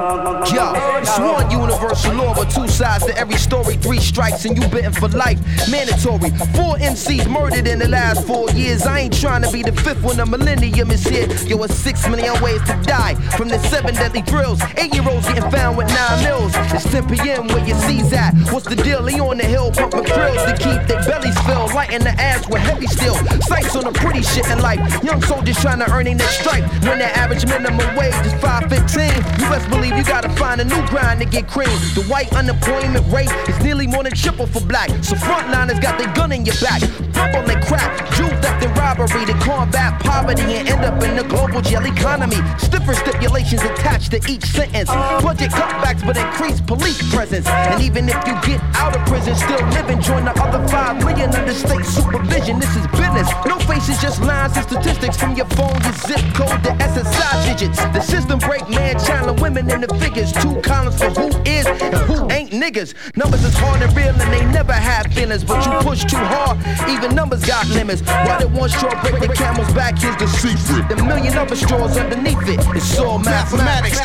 [0.54, 3.76] Yo, it's one universal law, but two sides to every story.
[3.78, 5.40] Three strikes and you bitten for life.
[5.70, 6.32] Mandatory.
[6.54, 8.86] Four MCs murdered in the last four years.
[8.86, 11.28] I ain't trying to be the fifth when the millennium is here.
[11.48, 14.62] Yo, it's six million ways to die from the seven deadly drills.
[14.78, 16.52] Eight year olds getting found with nine mils.
[16.74, 17.48] It's 10 p.m.
[17.48, 18.34] where your C's at.
[18.52, 19.02] What's the deal?
[19.02, 21.74] They on the hill pumping grills to keep their bellies filled.
[21.74, 23.16] Lighting the ass with heavy steel.
[23.48, 24.82] Sights on the pretty shit in life.
[25.04, 26.66] Young soldiers trying to earn their next stripe.
[26.84, 30.82] When the average minimum wage is 515, you best believe you gotta find a new
[30.88, 31.70] grind to get cream.
[31.94, 34.90] The white unemployment rate is nearly more than triple for black.
[35.04, 36.82] So frontliners got their gun in your back.
[37.14, 41.16] Pump on their crack, jewel theft and robbery to combat poverty and end up in
[41.16, 42.38] the global jail economy.
[42.58, 44.90] Stiffer stipulations attached to each sentence.
[45.22, 47.48] Budget cutbacks but increase police presence.
[47.48, 51.30] And even if you get out of prison, still living, join the other five million
[51.36, 52.60] under state supervision.
[52.60, 53.30] This is business.
[53.46, 57.78] No faces, just lines and statistics from your phone, your zip code, the SSI digits.
[57.78, 60.32] The system break man, child, women in the figures.
[60.32, 62.94] Two columns for who is and who ain't niggas.
[63.16, 66.58] Numbers is hard and real and they never have feelings, but you push too hard.
[66.90, 68.02] Even numbers got limits.
[68.02, 69.98] Why did one straw break the camel's back?
[70.00, 70.90] Here's the secret.
[70.90, 72.60] The million other straws underneath it.
[72.76, 74.00] It's all mathematics.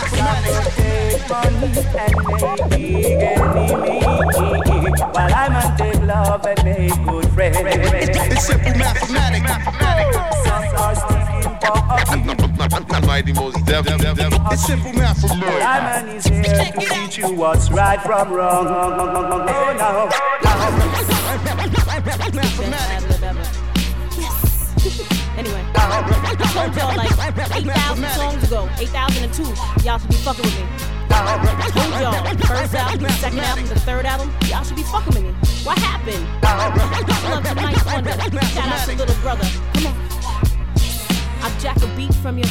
[8.32, 9.50] It's simple mathematics.
[10.44, 12.48] Some are speaking for
[13.34, 13.86] Mos Def.
[14.52, 15.60] It's simple mathematics.
[15.60, 18.66] Diamond is here to teach what's right from wrong.
[18.66, 18.96] Oh,
[19.78, 20.08] no.
[25.38, 27.10] Anyway, I told y'all like
[27.56, 29.42] 8,000 songs ago, 8,002,
[29.84, 30.89] y'all should be fucking with me.
[31.10, 35.32] Y'all, first album, second album, the third album, y'all should be fucking with me.
[35.64, 36.24] What happened?
[36.42, 36.76] Love.
[38.48, 39.46] Shout out to little brother.
[39.74, 39.94] Come on.
[41.42, 42.44] I jack a beat from you,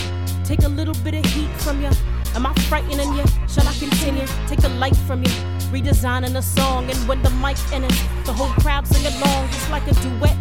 [0.44, 1.90] take a little bit of heat from you.
[2.36, 3.24] Am I frightening you?
[3.48, 4.26] Shall I continue?
[4.48, 5.32] Take the light from you,
[5.72, 9.88] redesigning a song, and when the mic enters, the whole crowd sing along, just like
[9.88, 10.38] a duet.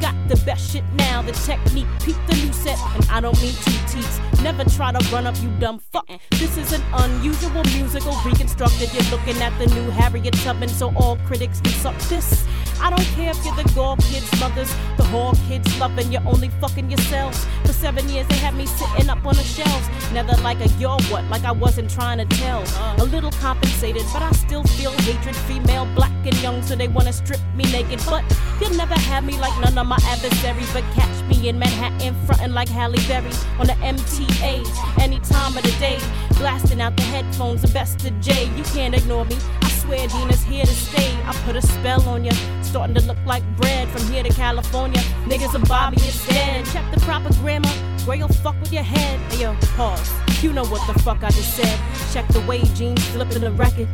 [0.00, 1.22] Got the best shit now?
[1.22, 4.20] The technique, peep the new set, and I don't mean two teats.
[4.42, 6.06] Never try to run up, you dumb fuck.
[6.30, 8.92] This is an unusual musical reconstructed.
[8.94, 12.46] You're looking at the new Harriet Tubman, so all critics can suck this.
[12.80, 16.48] I don't care if you're the Gore kids' mothers, the whore kids loving, you're only
[16.60, 17.46] fucking yourselves.
[17.64, 19.88] For seven years, they had me sitting up on the shelves.
[20.12, 22.62] Never like a you're what, like I wasn't trying to tell.
[22.98, 25.36] A little compensated, but I still feel hatred.
[25.36, 28.00] Female, black, and young, so they wanna strip me naked.
[28.06, 28.24] But
[28.60, 30.72] you'll never have me like none of my adversaries.
[30.72, 34.64] But catch me in Manhattan, frontin' like Halle Berry on the MTA.
[35.00, 35.98] Any time of the day,
[36.38, 38.50] blasting out the headphones, the best of J.
[38.56, 39.36] You can't ignore me.
[39.62, 41.14] I swear Dina's here to stay.
[41.24, 42.32] I put a spell on you,
[42.68, 45.00] starting to look like bread from here to California.
[45.24, 46.66] Niggas are Bobby instead.
[46.66, 47.68] Check the proper grammar.
[48.04, 49.18] Grae'll fuck with your head.
[49.32, 50.12] Hey yo, pause.
[50.42, 51.78] You know what the fuck I just said.
[52.12, 53.88] Check the way jeans flipping the record.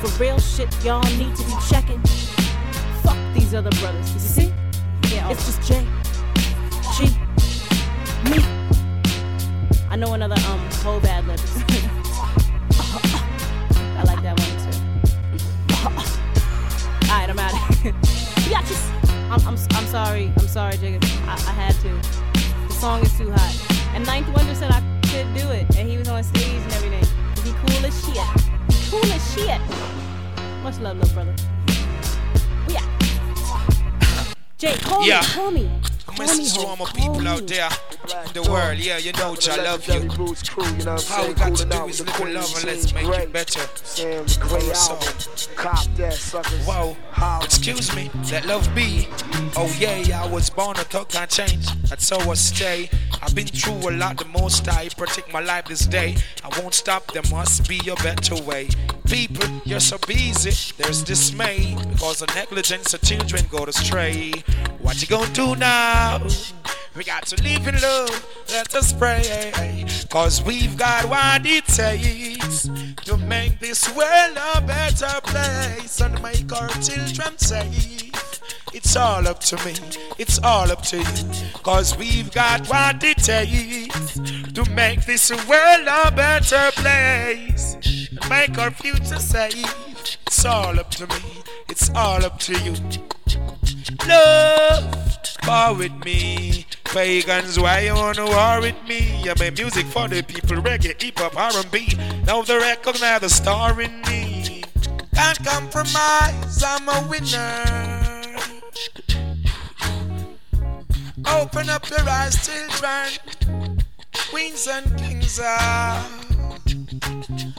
[0.00, 2.00] For real shit, y'all need to be checking.
[3.04, 4.12] Fuck these other brothers.
[4.12, 4.52] You see?
[5.14, 5.86] Yeah, It's just J,
[6.96, 7.06] G,
[8.28, 8.38] me.
[9.88, 11.38] I know another um whole bad lib.
[13.98, 14.39] I like that one
[18.52, 20.32] I'm, I'm, I'm sorry.
[20.36, 21.02] I'm sorry, Jigga.
[21.26, 22.66] I, I had to.
[22.66, 23.94] The song is too hot.
[23.94, 27.04] And Ninth Wonder said I could do it, and he was on stage and everything.
[27.44, 28.90] He cool as shit.
[28.90, 29.60] Cool as shit.
[30.64, 31.34] Much love, little brother.
[32.68, 32.84] Yeah.
[34.58, 35.20] Jay, call Yeah.
[35.20, 35.70] me, call me.
[36.20, 37.70] A message to all my people out there
[38.26, 38.78] in the world.
[38.78, 40.10] Yeah, you know, I love you.
[40.10, 43.66] All we got to do is live in love and let's make it better.
[44.74, 44.96] So,
[46.66, 46.94] whoa,
[47.42, 49.08] excuse me, let love be.
[49.56, 51.66] Oh yeah, I was born a thug, can't change.
[51.88, 52.90] That's how I stay.
[53.22, 56.16] I've been through a lot, the most I protect my life this day.
[56.44, 58.68] I won't stop, there must be a better way.
[59.06, 64.32] People, you're so busy, there's dismay because of negligence, the children go astray.
[64.80, 66.09] What you gonna do now?
[66.96, 69.84] We got to live in love, let us pray.
[70.10, 72.68] Cause we've got what it takes
[73.04, 78.10] to make this world a better place and make our children safe.
[78.74, 79.74] It's all up to me,
[80.18, 81.50] it's all up to you.
[81.62, 84.14] Cause we've got what it takes
[84.52, 87.76] to make this world a better place
[88.10, 90.18] and make our future safe.
[90.26, 92.74] It's all up to me, it's all up to you.
[94.08, 95.09] Love,
[95.46, 96.66] war with me.
[96.84, 99.28] Pagans, why you wanna war with me?
[99.28, 101.96] I make music for the people, reggae, hip hop, R&B.
[102.24, 104.64] Now they recognize the star in me.
[105.14, 107.80] Can't compromise, I'm a winner.
[111.26, 113.76] Open up your eyes, children.
[114.30, 116.04] Queens and kings are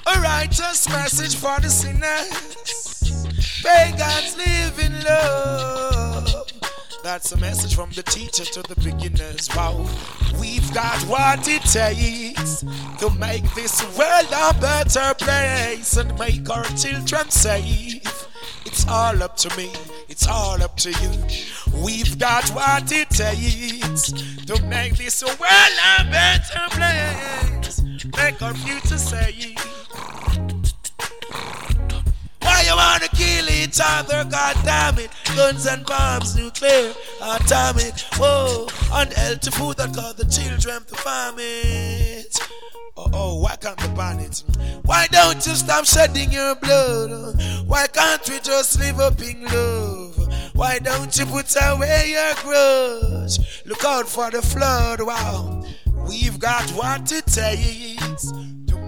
[0.07, 3.63] a righteous message for the sinners.
[3.63, 6.50] Pagans live in love.
[7.03, 9.49] That's a message from the teacher to the beginners.
[9.55, 9.87] Wow,
[10.39, 12.59] we've got what it takes
[12.99, 18.27] to make this world a better place and make our children safe.
[18.65, 19.71] It's all up to me,
[20.09, 21.81] it's all up to you.
[21.83, 27.81] We've got what it takes to make this world a better place,
[28.15, 29.80] make our future safe.
[32.61, 34.23] Why you wanna kill each other?
[34.23, 35.09] God damn it!
[35.35, 37.99] Guns and bombs, nuclear, atomic.
[38.17, 42.37] Whoa, unhealthy food that cause the children to farm it.
[42.95, 44.43] Oh, oh, why can't we ban it?
[44.83, 47.41] Why don't you stop shedding your blood?
[47.65, 50.53] Why can't we just live up in love?
[50.53, 53.65] Why don't you put away your grudge?
[53.65, 55.63] Look out for the flood, wow.
[56.07, 58.31] We've got what it takes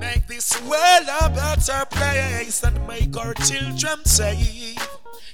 [0.04, 4.78] make this world a better place and make our children safe.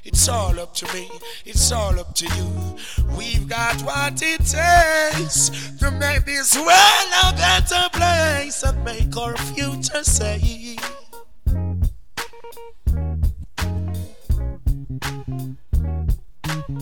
[0.04, 1.10] It's all up to me,
[1.46, 2.78] it's all up to you.
[3.18, 5.50] We've got what it takes
[5.80, 10.78] to make this world a better place and make our future safe.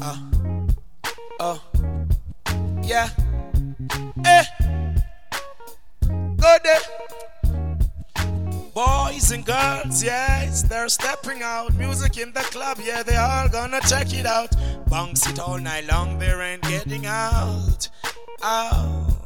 [0.01, 0.17] Uh,
[1.39, 1.61] oh,
[2.83, 3.09] yeah,
[4.25, 4.43] eh,
[6.37, 6.96] go there.
[8.77, 11.73] Boys and girls, yes, they're stepping out.
[11.73, 14.55] Music in the club, yeah, they all gonna check it out.
[14.87, 17.89] Bounce it all night long, they ain't getting out.
[18.43, 19.17] Oh,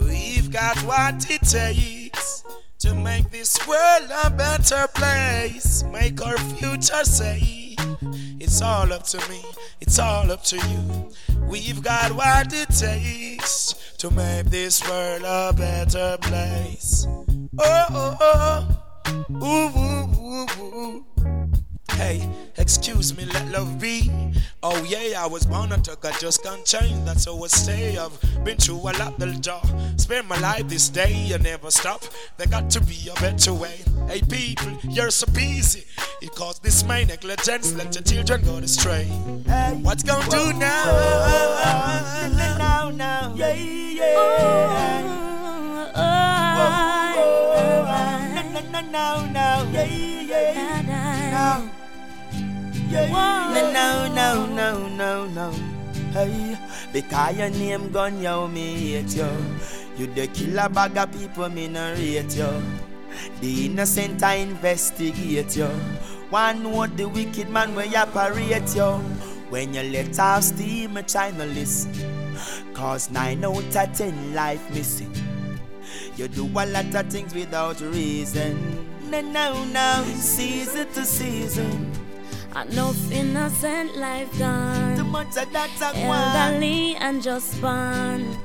[0.00, 2.42] we've got what it takes
[2.78, 7.76] to make this world a better place, make our future safe.
[8.40, 9.44] It's all up to me,
[9.82, 11.12] it's all up to you.
[11.46, 17.06] We've got what it takes to make this world a better place.
[17.58, 18.64] Oh, oh, oh.
[19.30, 21.04] Ooh, ooh, ooh, ooh.
[21.92, 24.10] Hey, excuse me, let love be.
[24.62, 27.04] Oh yeah, I was born a thug, I just can't change.
[27.04, 27.96] That's how I stay.
[27.98, 29.62] I've been through a lot, the jaw.
[29.96, 32.02] Spend my life this day, I never stop.
[32.36, 33.80] There got to be a better way.
[34.08, 35.84] Hey people, you're so busy.
[36.22, 39.04] It caused this my negligence, let your children go astray.
[39.82, 40.84] What's gonna do now?
[42.58, 44.44] Now, now, yeah, yeah.
[48.94, 50.82] Now, now, now, yeah, yeah.
[50.86, 51.68] Now,
[52.88, 55.50] yeah, no, no, no, no, no.
[56.12, 56.56] Hey,
[56.92, 59.26] because your name gone, yo, me hate you.
[59.98, 62.62] You the killer bag of people, me no rate you.
[63.40, 65.66] The innocent I investigate you.
[66.30, 68.92] One note the wicked man where you operate you.
[69.50, 71.90] When you let off steam, I try no listen.
[72.74, 75.23] Cause nine out of ten life missing.
[76.16, 78.54] You do a lot of things without reason.
[79.10, 81.90] No, no, no, season to season.
[82.54, 84.96] Enough innocent life gone.
[84.96, 88.36] Too much of that a Elderly and just born.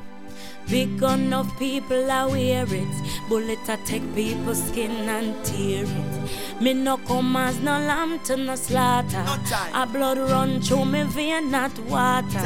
[0.68, 3.30] Big enough people are wear it.
[3.30, 6.49] Bullet a take people's skin and tear it.
[6.62, 9.24] Me no come as no lamb to no slaughter.
[9.74, 12.46] A blood run through me vein, not water.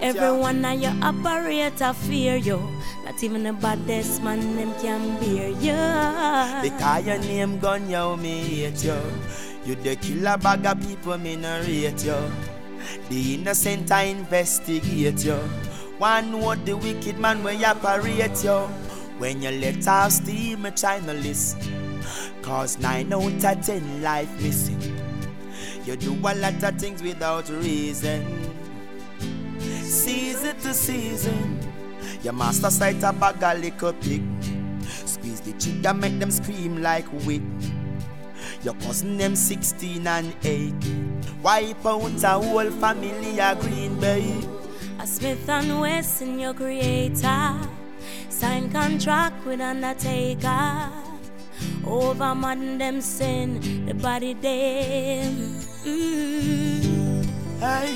[0.00, 2.58] Everyone of your I fear you.
[3.04, 6.62] Not even the baddest man them can bear you.
[6.62, 8.96] Because your name gun, yo, me hate you.
[9.66, 12.16] You the killer bag of people, me no rate you.
[13.10, 15.36] The innocent I investigate you.
[15.98, 18.60] One what the wicked man where you operate you.
[19.18, 21.81] When you let off steam, a China listen.
[22.42, 24.80] Cause nine out of ten life missing.
[25.84, 28.50] You do a lot of things without reason.
[29.82, 31.58] Season to season.
[32.22, 34.22] Your master sight a bag a liquor pig.
[34.82, 37.42] Squeeze the trigger, make them scream like wit.
[38.62, 40.74] Your cousin them 16 and 8.
[41.42, 44.40] Wipe out a whole family a Green Bay.
[45.00, 47.58] A Smith and Wesson, your creator.
[48.28, 51.11] Sign contract with Undertaker.
[51.86, 55.58] Over man them sin, the body them.
[55.84, 57.26] Mm.
[57.58, 57.94] Hey,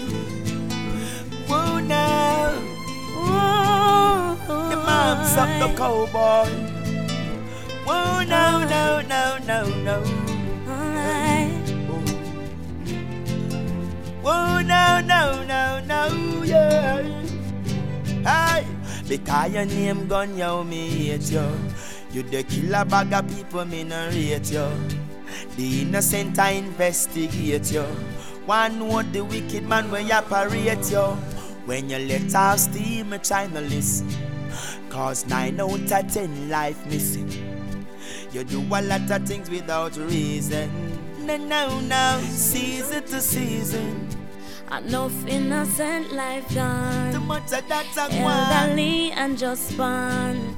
[1.46, 2.50] whoa now.
[3.14, 4.70] Whoa.
[4.70, 6.50] The mom's up the cowboy.
[7.86, 9.96] Whoa no no no no no.
[14.26, 17.02] Whoa no no no no yeah.
[18.26, 18.66] Hey,
[19.08, 21.46] because your name gun yo me hate you.
[22.16, 24.66] You the killer bag of people me no rate you.
[25.56, 27.82] The innocent I investigate you.
[28.46, 31.02] One what the wicked man where you operate you.
[31.66, 34.08] When you let off steam, a China listen.
[34.88, 37.28] Cause nine out of ten life missing.
[38.32, 40.70] You do a lot of things without reason.
[41.26, 42.18] No, no, no.
[42.22, 44.08] Season to season.
[44.72, 47.12] Enough innocent life gone.
[47.12, 50.56] Too much of that a Elderly and just born.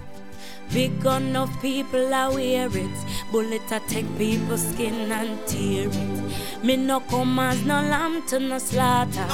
[0.73, 2.91] Big enough people are wear it.
[3.33, 6.64] Bullet a take people's skin and tear it.
[6.64, 9.27] Me no come as no lamb to no slaughter.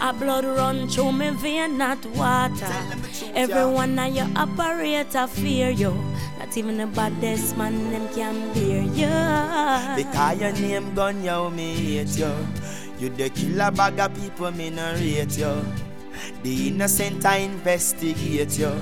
[0.00, 2.72] A blood run through me vein, not water.
[3.34, 5.92] Everyone of your operator fear you.
[6.38, 10.04] Not even the baddest man them can bear you.
[10.04, 12.34] Because your name gun yo me hate you.
[12.98, 15.64] You the killer bag of people me no rate you.
[16.42, 18.72] The innocent I investigate you.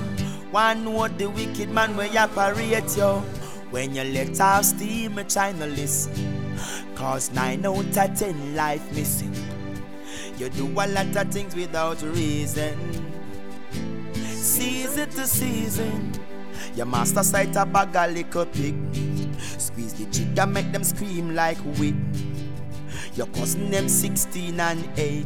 [0.51, 3.23] One what the wicked man where you operate you.
[3.71, 6.57] When you let off steam, a China listen.
[6.93, 9.33] Cause nine out of ten life missing.
[10.37, 12.77] You do a lot of things without reason.
[14.25, 16.19] Season to season.
[16.75, 18.75] Your master sight a a liquor pig.
[19.39, 21.95] Squeeze the trigger, make them scream like wit.
[23.15, 25.25] Your cousin them 16 and 8.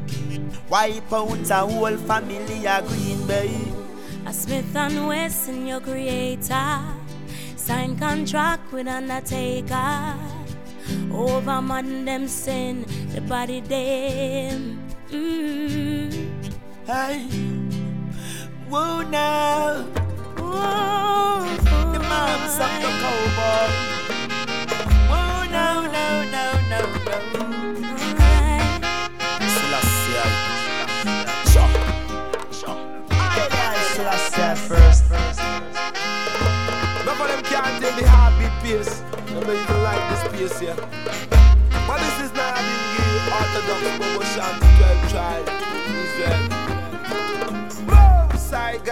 [0.69, 3.84] Wipe out a whole family a Green Bay.
[4.27, 6.81] A Smith and Wesson, your creator.
[7.55, 10.15] Sign contract with Undertaker.
[11.13, 14.81] Over man them sin, the body them.
[15.11, 16.11] Mm.
[16.85, 17.21] Hey,
[18.67, 19.83] whoa now.
[20.37, 21.45] Whoa.
[21.93, 23.94] The mom's up the cowboy.
[37.55, 39.01] Can't take the heartbeat pace.
[39.01, 40.75] I don't like this pace here.
[41.87, 43.07] But this is not the
[43.39, 45.47] Orthodox promotion to 12 tribe
[46.03, 46.41] Israel.
[47.87, 48.83] Whoa, side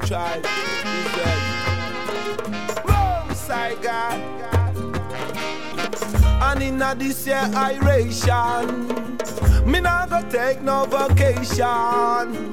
[0.00, 0.46] 12 tribe.
[1.06, 1.40] Israel.
[2.84, 3.86] Whoa, side
[6.42, 8.86] And in this year iration,
[9.70, 12.52] me not go take no vacation.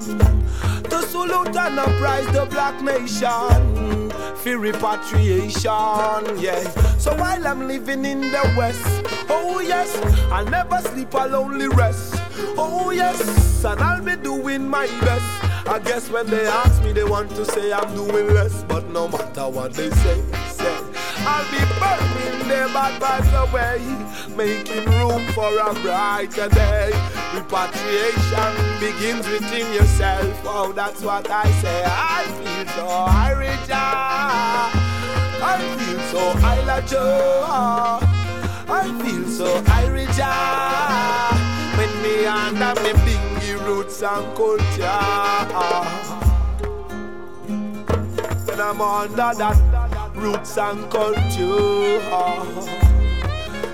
[0.90, 6.62] To salute and uprise the black nation for repatriation, yeah.
[6.98, 9.96] So while I'm living in the west, oh yes,
[10.32, 12.16] I'll never sleep, I'll only rest.
[12.58, 15.33] Oh yes, and I'll be doing my best.
[15.66, 19.08] I guess when they ask me, they want to say I'm doing less, but no
[19.08, 20.78] matter what they say, say
[21.26, 23.80] I'll be burning their bad vibes away,
[24.36, 26.92] making room for a brighter day.
[27.34, 30.42] Repatriation begins within yourself.
[30.44, 31.84] Oh, that's what I say.
[31.86, 33.70] I feel so Irish.
[33.72, 34.70] ah.
[35.42, 36.94] I feel so Irish.
[36.94, 38.00] ah.
[38.68, 40.20] I feel so Irish.
[40.22, 41.74] ah.
[41.78, 42.26] When me
[42.84, 43.33] me bingy
[43.66, 45.00] roots and culture.
[48.46, 52.00] When I'm under that roots and culture.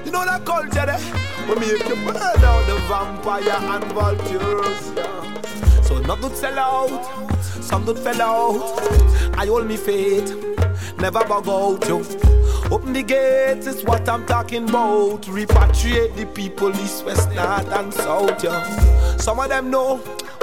[0.05, 0.99] You know that culture there?
[1.47, 4.91] We make you burn out the vampire and vultures.
[5.87, 7.05] So not good sell out,
[7.41, 9.37] some good fell out.
[9.37, 10.35] I hold me faith,
[10.97, 12.03] never bug out yo.
[12.71, 15.23] Open the gates is what I'm talking about.
[15.23, 19.17] Repatriate the people east, west, north and south yo.
[19.17, 19.97] Some of them know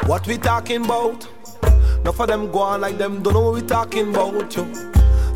[0.07, 1.29] what we talking about.
[2.01, 4.65] Enough of them go on like them don't know what we talking about yo.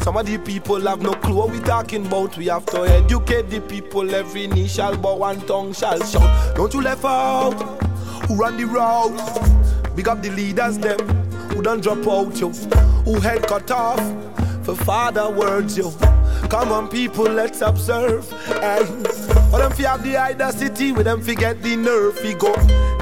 [0.01, 2.37] Some of the people have no clue what we talking about.
[2.37, 4.13] We have to educate the people.
[4.13, 6.57] Every knee shall bow and tongue shall shout.
[6.57, 7.53] Don't you left out?
[8.27, 9.95] Who run the route?
[9.95, 10.99] Big up the leaders them
[11.51, 12.49] who don't drop out yo.
[13.05, 14.01] Who head cut off
[14.65, 15.93] for father words yo.
[16.51, 18.29] Come on people, let's observe.
[18.47, 18.85] Hey.
[19.51, 22.53] For them fi have the audacity, with them forget the nerve fi go.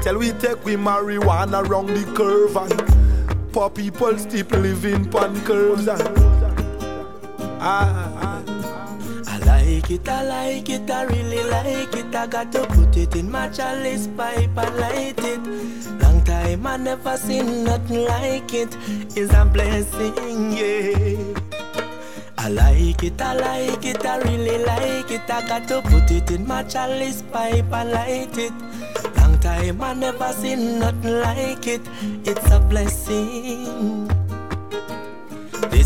[0.03, 5.87] Tell we take we marijuana around the curve and poor people still living pan curves
[5.87, 6.01] and
[7.61, 8.41] Ah,
[9.27, 12.15] I like it, I like it, I really like it.
[12.15, 16.01] I got to put it in my chalice pipe and light it.
[16.01, 18.77] Long time I never seen nothing like it.
[19.17, 21.38] It's a blessing, yeah.
[22.49, 25.29] I like it, I like it, I really like it.
[25.29, 28.51] I got to put it in my chalice pipe and light it.
[29.17, 31.81] Long time I never seen nothing like it.
[32.25, 34.09] It's a blessing.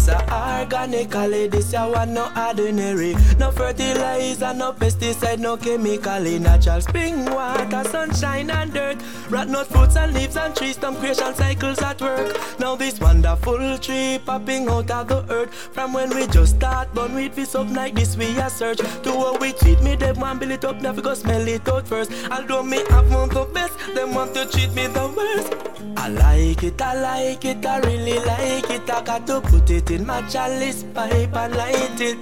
[0.03, 3.15] This a organically, this a one no ordinary.
[3.39, 6.39] No fertilizer, no pesticide, no chemically.
[6.39, 8.97] Natural spring water, sunshine and dirt.
[9.29, 12.37] Rat nut fruits and leaves and trees, some creation cycles at work.
[12.59, 15.53] Now this wonderful tree popping out of the earth.
[15.53, 18.79] From when we just start, but we fi up like this we a search.
[18.79, 21.87] To what we treat me, them want build it up, never go smell it out
[21.87, 22.11] first.
[22.29, 25.73] Although me have one the best, them want to treat me the worst.
[25.95, 28.89] I like it, I like it, I really like it.
[28.89, 32.17] I got to put it in my chalice pipe and light it.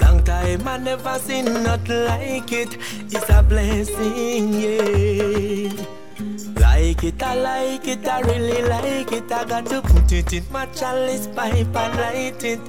[0.00, 2.76] Long time I never seen nothing like it.
[3.10, 5.72] It's a blessing, yeah.
[6.60, 9.30] Like it, I like it, I really like it.
[9.32, 12.60] I got to put it in my chalice pipe and light it.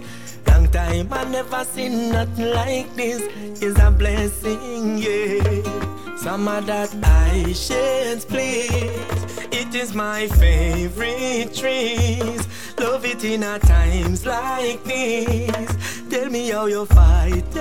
[0.47, 3.21] Long time I never seen nothing like this.
[3.61, 6.17] It's a blessing, yeah.
[6.17, 9.29] Some of that I shades, please.
[9.51, 12.48] It is my favorite trees.
[12.80, 15.77] Love it in a times like these.
[16.09, 17.59] Tell me how you fight it.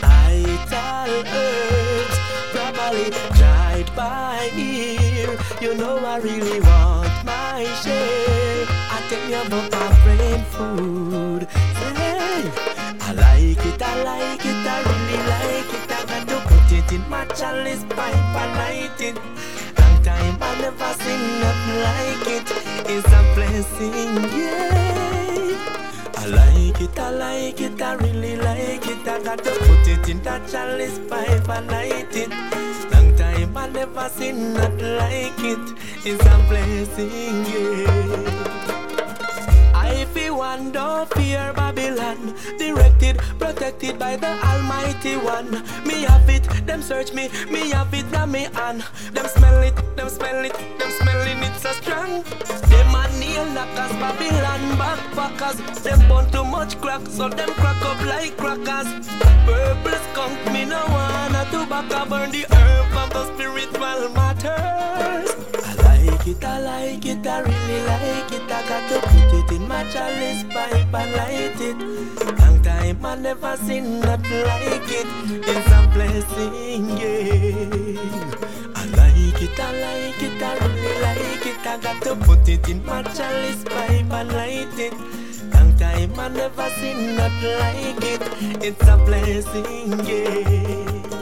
[0.00, 2.18] Vital herbs,
[2.52, 5.38] properly dried by ear.
[5.60, 8.66] You know I really want my share.
[8.90, 11.46] I tell you about my brain food.
[11.78, 12.50] Say,
[13.00, 15.90] I like it, I like it, I really like it.
[15.92, 19.16] I got to put it in my chalice pipe and light it.
[20.04, 22.46] Time I never seen nothing like it.
[22.90, 24.74] It's a blessing, yeah.
[26.16, 29.08] I like it, I like it, I really like it.
[29.08, 32.30] I got to put it in that chalice pipe and light it.
[32.92, 35.78] Long time I never seen nothing like it.
[36.04, 38.73] It's a blessing, yeah.
[40.34, 42.34] One don't fear Babylon.
[42.58, 45.50] Directed, protected by the Almighty One.
[45.86, 48.82] Me have it, them search me, me have it now me on.
[49.12, 52.22] Them smell it, them smell it, them smelling it so strong.
[52.68, 55.82] Them a nail knockers, Babylon backpackers.
[55.84, 59.08] Them burn too much crack, so them crack up like crackers.
[59.46, 65.63] Purple skunk, me no wanna tobacco burn the earth of the spiritual matters.
[66.24, 68.50] Like it, I like it, I really like it.
[68.50, 72.38] I got to put it in my chalice pipe and light it.
[72.38, 75.06] Long time I never seen nothing like it.
[75.46, 78.00] It's a blessing, yeah.
[78.74, 81.66] I like it, I like it, I really like it.
[81.66, 84.94] I got to put it in my chalice pipe and light it.
[85.52, 88.64] Long time I never seen nothing like it.
[88.64, 91.13] It's a blessing, yeah.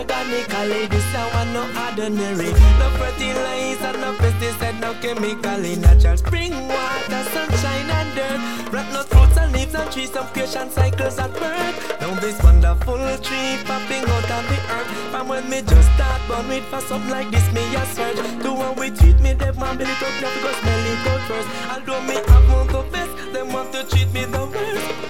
[0.00, 2.48] Organically, this a one no ordinary.
[2.80, 5.60] No fertilizer, no pesticide, no chemical.
[5.76, 8.72] Natural spring water, sunshine and dirt.
[8.72, 12.00] Rock no fruits and leaves and trees, some creation cycles at birth.
[12.00, 14.88] Now this wonderful tree popping out of the earth.
[15.12, 18.16] From when me just start born with for something like this, me a search.
[18.42, 21.48] To one we treat me, they want me little up, because smell it out first.
[21.72, 25.09] Although me have one the best, they want to treat me the worst.